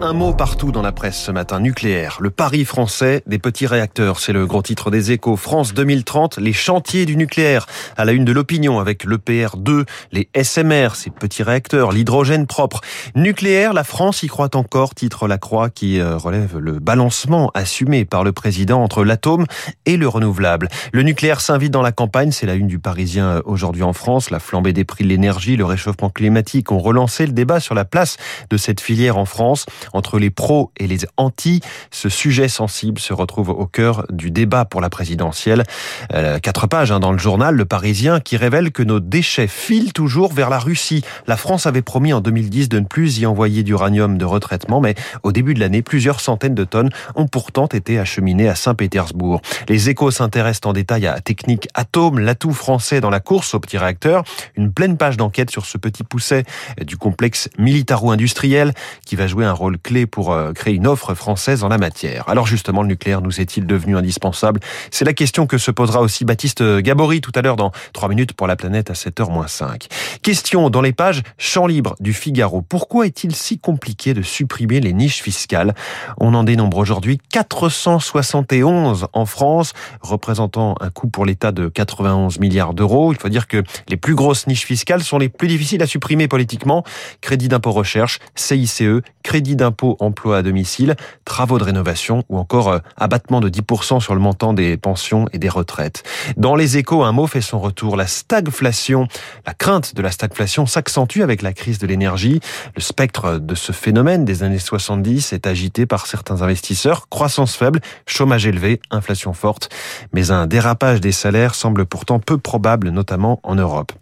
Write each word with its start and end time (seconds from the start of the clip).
Un 0.00 0.12
mot 0.12 0.32
partout 0.32 0.72
dans 0.72 0.82
la 0.82 0.92
presse 0.92 1.18
ce 1.18 1.30
matin, 1.30 1.60
nucléaire. 1.60 2.18
Le 2.20 2.30
pari 2.30 2.64
français 2.64 3.22
des 3.26 3.38
petits 3.38 3.66
réacteurs, 3.66 4.20
c'est 4.20 4.32
le 4.32 4.46
gros 4.46 4.62
titre 4.62 4.90
des 4.90 5.12
échos. 5.12 5.36
France 5.36 5.74
2030, 5.74 6.38
les 6.38 6.52
chantiers 6.52 7.06
du 7.06 7.16
nucléaire. 7.16 7.66
À 7.96 8.04
la 8.04 8.12
une 8.12 8.24
de 8.24 8.32
l'opinion 8.32 8.78
avec 8.78 9.04
l'EPR2, 9.04 9.86
les 10.12 10.28
SMR, 10.40 10.94
ces 10.94 11.10
petits 11.10 11.42
réacteurs, 11.42 11.92
l'hydrogène 11.92 12.46
propre. 12.46 12.80
Nucléaire, 13.14 13.72
la 13.72 13.84
France 13.84 14.22
y 14.22 14.28
croit 14.28 14.54
encore, 14.54 14.94
titre 14.94 15.28
La 15.28 15.38
Croix 15.38 15.70
qui 15.70 15.98
euh, 15.98 16.16
relève 16.16 16.58
le 16.58 16.78
balancement 16.78 17.50
assumé 17.54 18.04
par 18.04 18.22
le 18.22 18.32
président 18.32 18.82
entre 18.82 19.04
l'atome 19.04 19.46
et 19.86 19.96
le 19.96 20.08
renouvelable. 20.08 20.68
Le 20.92 21.02
nucléaire 21.02 21.40
s'invite 21.40 21.72
dans 21.72 21.82
la 21.82 21.92
campagne, 21.92 22.32
c'est 22.32 22.46
la 22.46 22.54
une 22.54 22.68
du 22.68 22.78
Parisien 22.78 23.26
euh, 23.26 23.42
aujourd'hui 23.46 23.82
en 23.82 23.92
France. 23.92 24.30
La 24.30 24.40
flambée 24.40 24.72
des 24.72 24.84
prix 24.84 25.04
de 25.04 25.08
l'énergie, 25.08 25.56
le 25.56 25.64
réchauffement 25.64 26.10
climatique 26.10 26.70
ont 26.70 26.78
relancé 26.78 27.26
le 27.26 27.32
débat 27.32 27.60
sur 27.60 27.74
la 27.74 27.84
place 27.84 28.16
de 28.50 28.56
cette 28.56 28.75
filière 28.80 29.16
en 29.16 29.24
France. 29.24 29.66
Entre 29.92 30.18
les 30.18 30.30
pros 30.30 30.70
et 30.76 30.86
les 30.86 31.00
anti, 31.16 31.60
ce 31.90 32.08
sujet 32.08 32.48
sensible 32.48 33.00
se 33.00 33.12
retrouve 33.12 33.50
au 33.50 33.66
cœur 33.66 34.04
du 34.10 34.30
débat 34.30 34.64
pour 34.64 34.80
la 34.80 34.90
présidentielle. 34.90 35.64
Euh, 36.12 36.38
quatre 36.38 36.66
pages 36.66 36.92
hein, 36.92 37.00
dans 37.00 37.12
le 37.12 37.18
journal 37.18 37.54
Le 37.54 37.64
Parisien 37.64 38.20
qui 38.20 38.36
révèle 38.36 38.72
que 38.72 38.82
nos 38.82 39.00
déchets 39.00 39.48
filent 39.48 39.92
toujours 39.92 40.32
vers 40.32 40.50
la 40.50 40.58
Russie. 40.58 41.02
La 41.26 41.36
France 41.36 41.66
avait 41.66 41.82
promis 41.82 42.12
en 42.12 42.20
2010 42.20 42.68
de 42.68 42.78
ne 42.80 42.84
plus 42.84 43.18
y 43.18 43.26
envoyer 43.26 43.62
d'uranium 43.62 44.18
de 44.18 44.24
retraitement, 44.24 44.80
mais 44.80 44.94
au 45.22 45.32
début 45.32 45.54
de 45.54 45.60
l'année, 45.60 45.82
plusieurs 45.82 46.20
centaines 46.20 46.54
de 46.54 46.64
tonnes 46.64 46.90
ont 47.14 47.26
pourtant 47.26 47.66
été 47.66 47.98
acheminées 47.98 48.48
à 48.48 48.54
Saint-Pétersbourg. 48.54 49.40
Les 49.68 49.88
échos 49.88 50.10
s'intéressent 50.10 50.70
en 50.70 50.72
détail 50.72 51.06
à 51.06 51.20
Technique 51.20 51.68
Atome, 51.74 52.18
l'atout 52.18 52.52
français 52.52 53.00
dans 53.00 53.10
la 53.10 53.20
course 53.20 53.54
au 53.54 53.60
petit 53.60 53.78
réacteur. 53.78 54.24
Une 54.56 54.72
pleine 54.72 54.96
page 54.96 55.16
d'enquête 55.16 55.50
sur 55.50 55.66
ce 55.66 55.78
petit 55.78 56.04
pousset 56.04 56.44
du 56.80 56.96
complexe 56.96 57.48
militaro-industriel 57.58 58.65
qui 59.04 59.16
va 59.16 59.26
jouer 59.26 59.44
un 59.44 59.52
rôle 59.52 59.78
clé 59.78 60.06
pour 60.06 60.32
euh, 60.32 60.52
créer 60.52 60.74
une 60.74 60.86
offre 60.86 61.14
française 61.14 61.64
en 61.64 61.68
la 61.68 61.78
matière. 61.78 62.28
Alors 62.28 62.46
justement, 62.46 62.82
le 62.82 62.88
nucléaire 62.88 63.20
nous 63.20 63.40
est-il 63.40 63.66
devenu 63.66 63.96
indispensable? 63.96 64.60
C'est 64.90 65.04
la 65.04 65.12
question 65.12 65.46
que 65.46 65.58
se 65.58 65.70
posera 65.70 66.00
aussi 66.00 66.24
Baptiste 66.24 66.62
Gabory 66.62 67.20
tout 67.20 67.32
à 67.34 67.42
l'heure 67.42 67.56
dans 67.56 67.72
3 67.92 68.08
minutes 68.08 68.32
pour 68.32 68.46
la 68.46 68.56
planète 68.56 68.90
à 68.90 68.94
7h-5. 68.94 69.88
Question 70.22 70.70
dans 70.70 70.80
les 70.80 70.92
pages 70.92 71.22
Champ 71.38 71.66
libre 71.66 71.96
du 72.00 72.12
Figaro. 72.12 72.62
Pourquoi 72.62 73.06
est-il 73.06 73.34
si 73.34 73.58
compliqué 73.58 74.14
de 74.14 74.22
supprimer 74.22 74.80
les 74.80 74.92
niches 74.92 75.22
fiscales? 75.22 75.74
On 76.18 76.34
en 76.34 76.44
dénombre 76.44 76.78
aujourd'hui 76.78 77.18
471 77.30 79.08
en 79.12 79.26
France, 79.26 79.72
représentant 80.00 80.74
un 80.80 80.90
coût 80.90 81.08
pour 81.08 81.24
l'État 81.24 81.52
de 81.52 81.68
91 81.68 82.38
milliards 82.38 82.74
d'euros. 82.74 83.12
Il 83.12 83.18
faut 83.18 83.28
dire 83.28 83.46
que 83.46 83.62
les 83.88 83.96
plus 83.96 84.14
grosses 84.14 84.46
niches 84.46 84.64
fiscales 84.64 85.02
sont 85.02 85.18
les 85.18 85.28
plus 85.28 85.48
difficiles 85.48 85.82
à 85.82 85.86
supprimer 85.86 86.28
politiquement. 86.28 86.84
Crédit 87.20 87.48
d'impôt 87.48 87.72
recherche, 87.72 88.18
CICE, 88.64 89.02
crédit 89.22 89.56
d'impôt 89.56 89.96
emploi 90.00 90.38
à 90.38 90.42
domicile, 90.42 90.94
travaux 91.24 91.58
de 91.58 91.64
rénovation 91.64 92.22
ou 92.28 92.38
encore 92.38 92.68
euh, 92.68 92.78
abattement 92.96 93.40
de 93.40 93.48
10% 93.48 94.00
sur 94.00 94.14
le 94.14 94.20
montant 94.20 94.52
des 94.52 94.76
pensions 94.76 95.26
et 95.32 95.38
des 95.38 95.48
retraites. 95.48 96.02
Dans 96.36 96.54
les 96.54 96.76
échos, 96.78 97.02
un 97.02 97.12
mot 97.12 97.26
fait 97.26 97.40
son 97.40 97.58
retour, 97.58 97.96
la 97.96 98.06
stagflation. 98.06 99.08
La 99.46 99.54
crainte 99.54 99.94
de 99.94 100.02
la 100.02 100.10
stagflation 100.10 100.66
s'accentue 100.66 101.20
avec 101.20 101.42
la 101.42 101.52
crise 101.52 101.78
de 101.78 101.86
l'énergie. 101.86 102.40
Le 102.74 102.80
spectre 102.80 103.38
de 103.38 103.54
ce 103.54 103.72
phénomène 103.72 104.24
des 104.24 104.42
années 104.42 104.58
70 104.58 105.32
est 105.32 105.46
agité 105.46 105.86
par 105.86 106.06
certains 106.06 106.42
investisseurs. 106.42 107.08
Croissance 107.08 107.56
faible, 107.56 107.80
chômage 108.06 108.46
élevé, 108.46 108.80
inflation 108.90 109.32
forte. 109.32 109.68
Mais 110.12 110.30
un 110.30 110.46
dérapage 110.46 111.00
des 111.00 111.12
salaires 111.12 111.54
semble 111.54 111.86
pourtant 111.86 112.20
peu 112.20 112.38
probable, 112.38 112.90
notamment 112.90 113.40
en 113.42 113.56
Europe. 113.56 113.92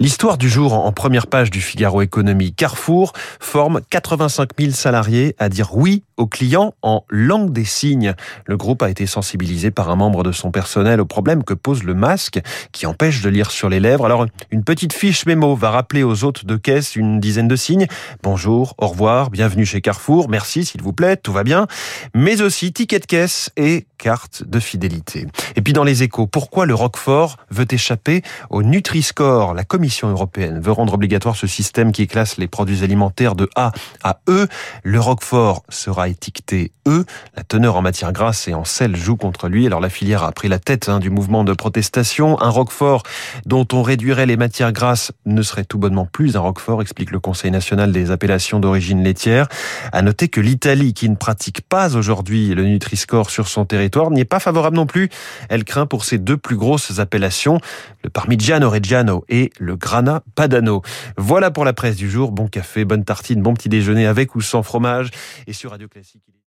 L'histoire 0.00 0.38
du 0.38 0.48
jour 0.48 0.74
en 0.74 0.92
première 0.92 1.26
page 1.26 1.50
du 1.50 1.60
Figaro 1.60 2.02
Économie. 2.02 2.52
Carrefour 2.52 3.14
forme 3.40 3.80
85 3.90 4.50
000 4.56 4.70
salariés 4.70 5.34
à 5.40 5.48
dire 5.48 5.76
oui 5.76 6.04
aux 6.18 6.26
clients 6.26 6.74
en 6.82 7.04
langue 7.08 7.52
des 7.52 7.64
signes. 7.64 8.14
Le 8.44 8.56
groupe 8.56 8.82
a 8.82 8.90
été 8.90 9.06
sensibilisé 9.06 9.70
par 9.70 9.88
un 9.88 9.96
membre 9.96 10.22
de 10.22 10.32
son 10.32 10.50
personnel 10.50 11.00
au 11.00 11.06
problème 11.06 11.44
que 11.44 11.54
pose 11.54 11.84
le 11.84 11.94
masque 11.94 12.40
qui 12.72 12.86
empêche 12.86 13.22
de 13.22 13.30
lire 13.30 13.50
sur 13.50 13.70
les 13.70 13.80
lèvres. 13.80 14.04
Alors, 14.04 14.26
une 14.50 14.64
petite 14.64 14.92
fiche 14.92 15.24
mémo 15.24 15.54
va 15.54 15.70
rappeler 15.70 16.02
aux 16.02 16.24
hôtes 16.24 16.44
de 16.44 16.56
caisse 16.56 16.96
une 16.96 17.20
dizaine 17.20 17.48
de 17.48 17.56
signes. 17.56 17.86
Bonjour, 18.22 18.74
au 18.78 18.88
revoir, 18.88 19.30
bienvenue 19.30 19.64
chez 19.64 19.80
Carrefour, 19.80 20.28
merci 20.28 20.64
s'il 20.64 20.82
vous 20.82 20.92
plaît, 20.92 21.16
tout 21.16 21.32
va 21.32 21.44
bien. 21.44 21.66
Mais 22.14 22.42
aussi 22.42 22.72
ticket 22.72 22.98
de 22.98 23.06
caisse 23.06 23.50
et 23.56 23.86
carte 23.96 24.42
de 24.46 24.60
fidélité. 24.60 25.26
Et 25.56 25.62
puis 25.62 25.72
dans 25.72 25.84
les 25.84 26.02
échos, 26.02 26.26
pourquoi 26.26 26.66
le 26.66 26.74
Roquefort 26.74 27.36
veut 27.50 27.66
échapper 27.70 28.22
au 28.50 28.62
Nutri-Score? 28.62 29.54
La 29.54 29.64
Commission 29.64 30.08
européenne 30.08 30.60
veut 30.60 30.72
rendre 30.72 30.94
obligatoire 30.94 31.36
ce 31.36 31.46
système 31.46 31.92
qui 31.92 32.06
classe 32.06 32.38
les 32.38 32.48
produits 32.48 32.82
alimentaires 32.82 33.34
de 33.34 33.48
A 33.54 33.72
à 34.02 34.20
E. 34.28 34.48
Le 34.82 35.00
Roquefort 35.00 35.62
sera 35.68 36.07
étiqueté 36.08 36.72
E. 36.86 37.04
La 37.36 37.44
teneur 37.44 37.76
en 37.76 37.82
matière 37.82 38.12
grasse 38.12 38.48
et 38.48 38.54
en 38.54 38.64
sel 38.64 38.96
joue 38.96 39.16
contre 39.16 39.48
lui. 39.48 39.66
Alors 39.66 39.80
la 39.80 39.90
filière 39.90 40.24
a 40.24 40.32
pris 40.32 40.48
la 40.48 40.58
tête 40.58 40.88
hein, 40.88 40.98
du 40.98 41.10
mouvement 41.10 41.44
de 41.44 41.52
protestation. 41.52 42.40
Un 42.40 42.48
Roquefort 42.48 43.02
dont 43.46 43.66
on 43.72 43.82
réduirait 43.82 44.26
les 44.26 44.36
matières 44.36 44.72
grasses 44.72 45.12
ne 45.26 45.42
serait 45.42 45.64
tout 45.64 45.78
bonnement 45.78 46.06
plus 46.06 46.36
un 46.36 46.40
Roquefort, 46.40 46.82
explique 46.82 47.10
le 47.10 47.20
Conseil 47.20 47.50
national 47.50 47.92
des 47.92 48.10
appellations 48.10 48.60
d'origine 48.60 49.02
laitière. 49.02 49.48
À 49.92 50.02
noter 50.02 50.28
que 50.28 50.40
l'Italie, 50.40 50.94
qui 50.94 51.08
ne 51.08 51.16
pratique 51.16 51.62
pas 51.62 51.96
aujourd'hui 51.96 52.54
le 52.54 52.64
Nutri-Score 52.64 53.30
sur 53.30 53.48
son 53.48 53.64
territoire, 53.64 54.10
n'y 54.10 54.20
est 54.20 54.24
pas 54.24 54.40
favorable 54.40 54.76
non 54.76 54.86
plus. 54.86 55.08
Elle 55.48 55.64
craint 55.64 55.86
pour 55.86 56.04
ses 56.04 56.18
deux 56.18 56.36
plus 56.36 56.56
grosses 56.56 56.98
appellations, 56.98 57.60
le 58.02 58.10
Parmigiano 58.10 58.70
Reggiano 58.70 59.24
et 59.28 59.50
le 59.58 59.76
Grana 59.76 60.22
Padano. 60.34 60.82
Voilà 61.16 61.50
pour 61.50 61.64
la 61.64 61.72
presse 61.72 61.96
du 61.96 62.10
jour. 62.10 62.32
Bon 62.32 62.48
café, 62.48 62.84
bonne 62.84 63.04
tartine, 63.04 63.42
bon 63.42 63.54
petit 63.54 63.68
déjeuner 63.68 64.06
avec 64.06 64.34
ou 64.34 64.40
sans 64.40 64.62
fromage. 64.62 65.10
Et 65.46 65.52
sur 65.52 65.70
Radio 65.70 65.88
Classique. 65.98 66.32